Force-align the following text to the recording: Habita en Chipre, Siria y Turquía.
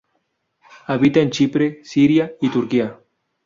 Habita 0.87 1.19
en 1.19 1.29
Chipre, 1.29 1.81
Siria 1.83 2.35
y 2.41 2.49
Turquía. 2.49 2.97